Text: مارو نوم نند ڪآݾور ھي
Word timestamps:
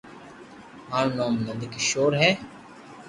مارو 0.89 1.11
نوم 1.17 1.33
نند 1.45 1.61
ڪآݾور 1.73 2.11
ھي 2.21 2.29